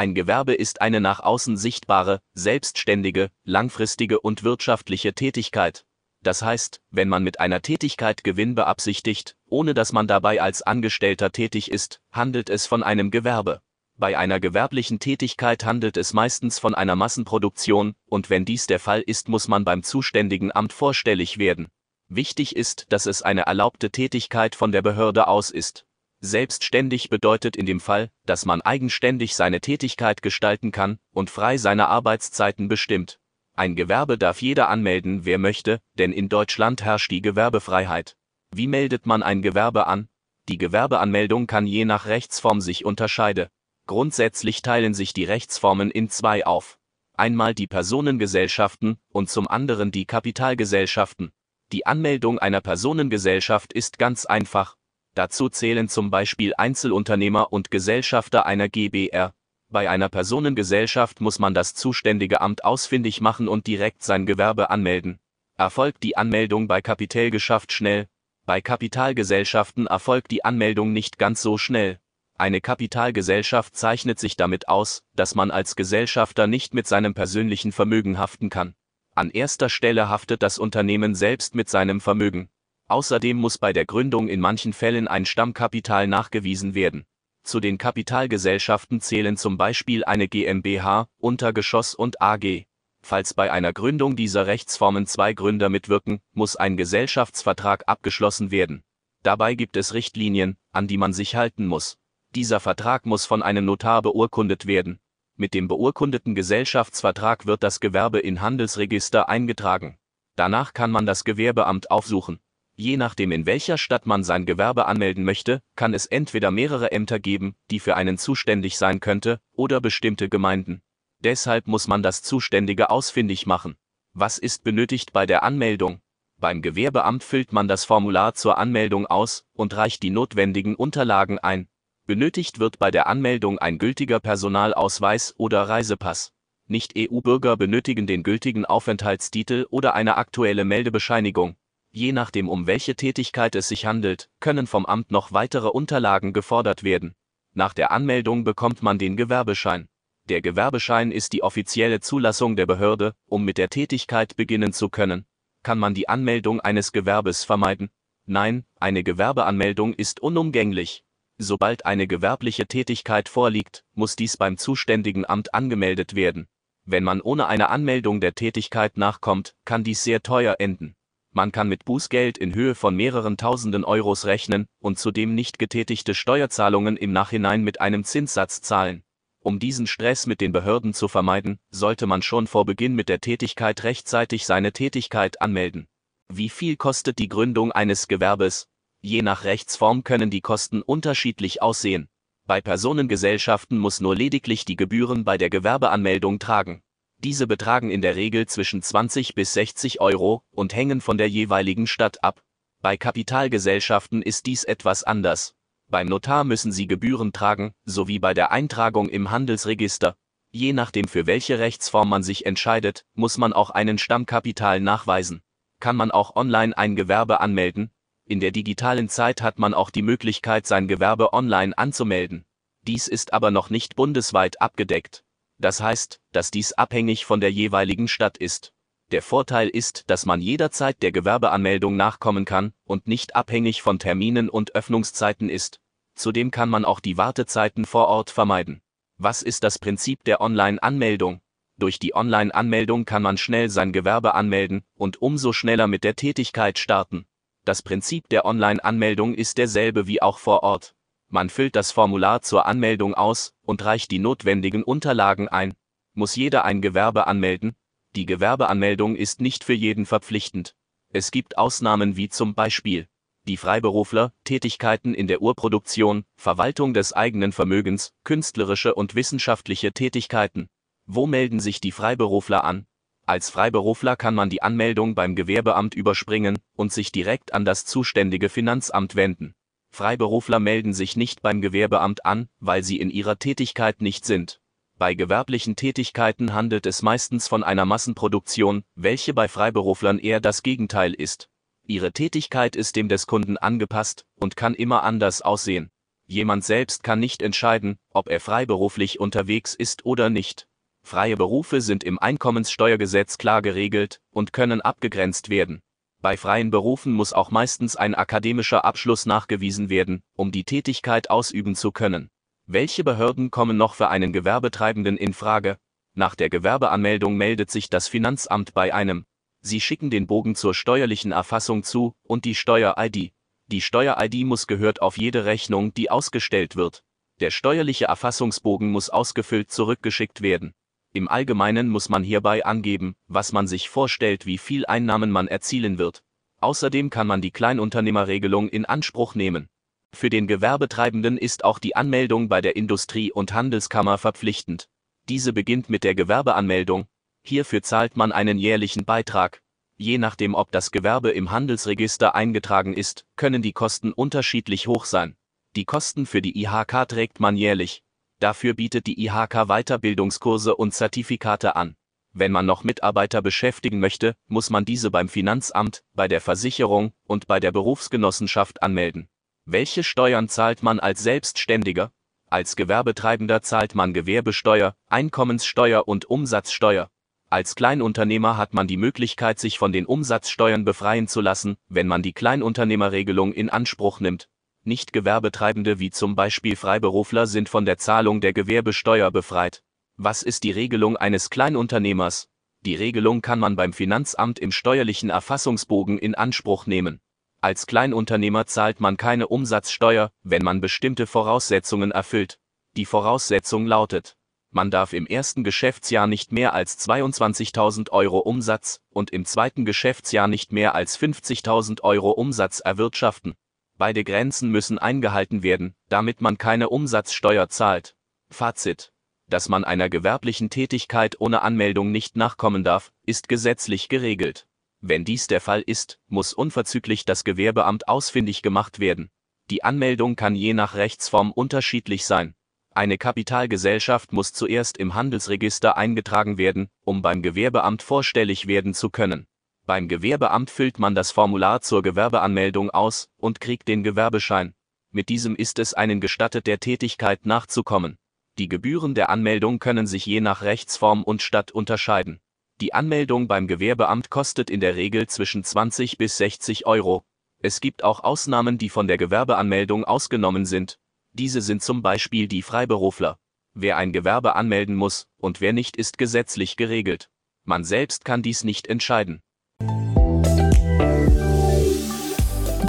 [0.00, 5.84] Ein Gewerbe ist eine nach außen sichtbare, selbstständige, langfristige und wirtschaftliche Tätigkeit.
[6.22, 11.32] Das heißt, wenn man mit einer Tätigkeit Gewinn beabsichtigt, ohne dass man dabei als Angestellter
[11.32, 13.60] tätig ist, handelt es von einem Gewerbe.
[13.98, 19.02] Bei einer gewerblichen Tätigkeit handelt es meistens von einer Massenproduktion, und wenn dies der Fall
[19.02, 21.68] ist, muss man beim zuständigen Amt vorstellig werden.
[22.08, 25.84] Wichtig ist, dass es eine erlaubte Tätigkeit von der Behörde aus ist.
[26.22, 31.88] Selbstständig bedeutet in dem Fall, dass man eigenständig seine Tätigkeit gestalten kann und frei seine
[31.88, 33.18] Arbeitszeiten bestimmt.
[33.54, 38.16] Ein Gewerbe darf jeder anmelden, wer möchte, denn in Deutschland herrscht die Gewerbefreiheit.
[38.54, 40.08] Wie meldet man ein Gewerbe an?
[40.48, 43.48] Die Gewerbeanmeldung kann je nach Rechtsform sich unterscheiden.
[43.86, 46.78] Grundsätzlich teilen sich die Rechtsformen in zwei auf.
[47.16, 51.32] Einmal die Personengesellschaften und zum anderen die Kapitalgesellschaften.
[51.72, 54.76] Die Anmeldung einer Personengesellschaft ist ganz einfach,
[55.14, 59.34] Dazu zählen zum Beispiel Einzelunternehmer und Gesellschafter einer GbR.
[59.68, 65.18] Bei einer Personengesellschaft muss man das zuständige Amt ausfindig machen und direkt sein Gewerbe anmelden.
[65.56, 68.08] Erfolgt die Anmeldung bei Kapitälgeschäft schnell,
[68.46, 72.00] bei Kapitalgesellschaften erfolgt die Anmeldung nicht ganz so schnell.
[72.36, 78.18] Eine Kapitalgesellschaft zeichnet sich damit aus, dass man als Gesellschafter nicht mit seinem persönlichen Vermögen
[78.18, 78.74] haften kann.
[79.14, 82.48] An erster Stelle haftet das Unternehmen selbst mit seinem Vermögen.
[82.90, 87.04] Außerdem muss bei der Gründung in manchen Fällen ein Stammkapital nachgewiesen werden.
[87.44, 92.64] Zu den Kapitalgesellschaften zählen zum Beispiel eine GmbH, Untergeschoss und AG.
[93.00, 98.82] Falls bei einer Gründung dieser Rechtsformen zwei Gründer mitwirken, muss ein Gesellschaftsvertrag abgeschlossen werden.
[99.22, 101.96] Dabei gibt es Richtlinien, an die man sich halten muss.
[102.34, 104.98] Dieser Vertrag muss von einem Notar beurkundet werden.
[105.36, 109.96] Mit dem beurkundeten Gesellschaftsvertrag wird das Gewerbe in Handelsregister eingetragen.
[110.34, 112.40] Danach kann man das Gewerbeamt aufsuchen.
[112.80, 117.20] Je nachdem in welcher Stadt man sein Gewerbe anmelden möchte, kann es entweder mehrere Ämter
[117.20, 120.80] geben, die für einen zuständig sein könnte, oder bestimmte Gemeinden.
[121.18, 123.76] Deshalb muss man das Zuständige ausfindig machen.
[124.14, 126.00] Was ist benötigt bei der Anmeldung?
[126.38, 131.68] Beim Gewerbeamt füllt man das Formular zur Anmeldung aus und reicht die notwendigen Unterlagen ein.
[132.06, 136.32] Benötigt wird bei der Anmeldung ein gültiger Personalausweis oder Reisepass.
[136.66, 141.56] Nicht-EU-Bürger benötigen den gültigen Aufenthaltstitel oder eine aktuelle Meldebescheinigung.
[141.92, 146.84] Je nachdem, um welche Tätigkeit es sich handelt, können vom Amt noch weitere Unterlagen gefordert
[146.84, 147.14] werden.
[147.52, 149.88] Nach der Anmeldung bekommt man den Gewerbeschein.
[150.28, 155.26] Der Gewerbeschein ist die offizielle Zulassung der Behörde, um mit der Tätigkeit beginnen zu können.
[155.64, 157.90] Kann man die Anmeldung eines Gewerbes vermeiden?
[158.24, 161.02] Nein, eine Gewerbeanmeldung ist unumgänglich.
[161.38, 166.46] Sobald eine gewerbliche Tätigkeit vorliegt, muss dies beim zuständigen Amt angemeldet werden.
[166.84, 170.94] Wenn man ohne eine Anmeldung der Tätigkeit nachkommt, kann dies sehr teuer enden.
[171.32, 176.14] Man kann mit Bußgeld in Höhe von mehreren tausenden Euros rechnen und zudem nicht getätigte
[176.14, 179.04] Steuerzahlungen im Nachhinein mit einem Zinssatz zahlen.
[179.38, 183.20] Um diesen Stress mit den Behörden zu vermeiden, sollte man schon vor Beginn mit der
[183.20, 185.86] Tätigkeit rechtzeitig seine Tätigkeit anmelden.
[186.28, 188.66] Wie viel kostet die Gründung eines Gewerbes?
[189.00, 192.08] Je nach Rechtsform können die Kosten unterschiedlich aussehen.
[192.46, 196.82] Bei Personengesellschaften muss nur lediglich die Gebühren bei der Gewerbeanmeldung tragen.
[197.22, 201.86] Diese betragen in der Regel zwischen 20 bis 60 Euro und hängen von der jeweiligen
[201.86, 202.42] Stadt ab.
[202.80, 205.54] Bei Kapitalgesellschaften ist dies etwas anders.
[205.88, 210.16] Beim Notar müssen sie Gebühren tragen, sowie bei der Eintragung im Handelsregister.
[210.50, 215.42] Je nachdem für welche Rechtsform man sich entscheidet, muss man auch einen Stammkapital nachweisen.
[215.78, 217.90] Kann man auch online ein Gewerbe anmelden?
[218.24, 222.46] In der digitalen Zeit hat man auch die Möglichkeit, sein Gewerbe online anzumelden.
[222.86, 225.22] Dies ist aber noch nicht bundesweit abgedeckt.
[225.60, 228.72] Das heißt, dass dies abhängig von der jeweiligen Stadt ist.
[229.10, 234.48] Der Vorteil ist, dass man jederzeit der Gewerbeanmeldung nachkommen kann und nicht abhängig von Terminen
[234.48, 235.80] und Öffnungszeiten ist.
[236.14, 238.80] Zudem kann man auch die Wartezeiten vor Ort vermeiden.
[239.18, 241.40] Was ist das Prinzip der Online-Anmeldung?
[241.76, 246.78] Durch die Online-Anmeldung kann man schnell sein Gewerbe anmelden und umso schneller mit der Tätigkeit
[246.78, 247.26] starten.
[247.64, 250.94] Das Prinzip der Online-Anmeldung ist derselbe wie auch vor Ort.
[251.30, 255.74] Man füllt das Formular zur Anmeldung aus und reicht die notwendigen Unterlagen ein.
[256.12, 257.76] Muss jeder ein Gewerbe anmelden?
[258.16, 260.74] Die Gewerbeanmeldung ist nicht für jeden verpflichtend.
[261.12, 263.06] Es gibt Ausnahmen wie zum Beispiel
[263.46, 270.68] die Freiberufler, Tätigkeiten in der Urproduktion, Verwaltung des eigenen Vermögens, künstlerische und wissenschaftliche Tätigkeiten.
[271.06, 272.86] Wo melden sich die Freiberufler an?
[273.24, 278.48] Als Freiberufler kann man die Anmeldung beim Gewerbeamt überspringen und sich direkt an das zuständige
[278.48, 279.54] Finanzamt wenden.
[279.90, 284.60] Freiberufler melden sich nicht beim Gewerbeamt an, weil sie in ihrer Tätigkeit nicht sind.
[284.96, 291.14] Bei gewerblichen Tätigkeiten handelt es meistens von einer Massenproduktion, welche bei Freiberuflern eher das Gegenteil
[291.14, 291.48] ist.
[291.86, 295.90] Ihre Tätigkeit ist dem des Kunden angepasst und kann immer anders aussehen.
[296.26, 300.68] Jemand selbst kann nicht entscheiden, ob er freiberuflich unterwegs ist oder nicht.
[301.02, 305.82] Freie Berufe sind im Einkommenssteuergesetz klar geregelt und können abgegrenzt werden.
[306.22, 311.74] Bei freien Berufen muss auch meistens ein akademischer Abschluss nachgewiesen werden, um die Tätigkeit ausüben
[311.74, 312.28] zu können.
[312.66, 315.78] Welche Behörden kommen noch für einen Gewerbetreibenden in Frage?
[316.14, 319.24] Nach der Gewerbeanmeldung meldet sich das Finanzamt bei einem.
[319.62, 323.32] Sie schicken den Bogen zur steuerlichen Erfassung zu und die Steuer-ID.
[323.68, 327.02] Die Steuer-ID muss gehört auf jede Rechnung, die ausgestellt wird.
[327.40, 330.74] Der steuerliche Erfassungsbogen muss ausgefüllt zurückgeschickt werden.
[331.12, 335.98] Im Allgemeinen muss man hierbei angeben, was man sich vorstellt, wie viel Einnahmen man erzielen
[335.98, 336.22] wird.
[336.60, 339.68] Außerdem kann man die Kleinunternehmerregelung in Anspruch nehmen.
[340.12, 344.88] Für den Gewerbetreibenden ist auch die Anmeldung bei der Industrie- und Handelskammer verpflichtend.
[345.28, 347.06] Diese beginnt mit der Gewerbeanmeldung.
[347.42, 349.62] Hierfür zahlt man einen jährlichen Beitrag.
[349.96, 355.36] Je nachdem, ob das Gewerbe im Handelsregister eingetragen ist, können die Kosten unterschiedlich hoch sein.
[355.76, 358.02] Die Kosten für die IHK trägt man jährlich.
[358.40, 361.94] Dafür bietet die IHK Weiterbildungskurse und Zertifikate an.
[362.32, 367.46] Wenn man noch Mitarbeiter beschäftigen möchte, muss man diese beim Finanzamt, bei der Versicherung und
[367.46, 369.28] bei der Berufsgenossenschaft anmelden.
[369.66, 372.12] Welche Steuern zahlt man als Selbstständiger?
[372.46, 377.10] Als Gewerbetreibender zahlt man Gewerbesteuer, Einkommenssteuer und Umsatzsteuer.
[377.50, 382.22] Als Kleinunternehmer hat man die Möglichkeit, sich von den Umsatzsteuern befreien zu lassen, wenn man
[382.22, 384.48] die Kleinunternehmerregelung in Anspruch nimmt.
[384.84, 389.82] Nicht-Gewerbetreibende wie zum Beispiel Freiberufler sind von der Zahlung der Gewerbesteuer befreit.
[390.16, 392.48] Was ist die Regelung eines Kleinunternehmers?
[392.86, 397.20] Die Regelung kann man beim Finanzamt im steuerlichen Erfassungsbogen in Anspruch nehmen.
[397.60, 402.58] Als Kleinunternehmer zahlt man keine Umsatzsteuer, wenn man bestimmte Voraussetzungen erfüllt.
[402.96, 404.38] Die Voraussetzung lautet,
[404.72, 410.46] man darf im ersten Geschäftsjahr nicht mehr als 22.000 Euro Umsatz und im zweiten Geschäftsjahr
[410.46, 413.56] nicht mehr als 50.000 Euro Umsatz erwirtschaften.
[414.00, 418.16] Beide Grenzen müssen eingehalten werden, damit man keine Umsatzsteuer zahlt.
[418.48, 419.12] Fazit.
[419.46, 424.66] Dass man einer gewerblichen Tätigkeit ohne Anmeldung nicht nachkommen darf, ist gesetzlich geregelt.
[425.02, 429.28] Wenn dies der Fall ist, muss unverzüglich das Gewerbeamt ausfindig gemacht werden.
[429.68, 432.54] Die Anmeldung kann je nach Rechtsform unterschiedlich sein.
[432.94, 439.46] Eine Kapitalgesellschaft muss zuerst im Handelsregister eingetragen werden, um beim Gewerbeamt vorstellig werden zu können.
[439.90, 444.72] Beim Gewerbeamt füllt man das Formular zur Gewerbeanmeldung aus und kriegt den Gewerbeschein.
[445.10, 448.16] Mit diesem ist es einen gestattet, der Tätigkeit nachzukommen.
[448.56, 452.38] Die Gebühren der Anmeldung können sich je nach Rechtsform und Stadt unterscheiden.
[452.80, 457.24] Die Anmeldung beim Gewerbeamt kostet in der Regel zwischen 20 bis 60 Euro.
[457.58, 461.00] Es gibt auch Ausnahmen, die von der Gewerbeanmeldung ausgenommen sind.
[461.32, 463.40] Diese sind zum Beispiel die Freiberufler.
[463.74, 467.28] Wer ein Gewerbe anmelden muss und wer nicht, ist gesetzlich geregelt.
[467.64, 469.42] Man selbst kann dies nicht entscheiden.